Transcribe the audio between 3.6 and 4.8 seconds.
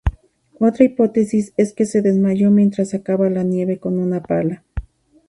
con una pala.